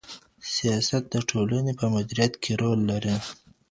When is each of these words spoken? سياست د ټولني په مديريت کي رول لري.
سياست 0.55 1.03
د 1.13 1.15
ټولني 1.29 1.73
په 1.79 1.85
مديريت 1.93 2.33
کي 2.43 2.53
رول 2.61 2.79
لري. 2.91 3.15